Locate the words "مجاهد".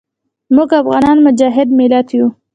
1.25-1.67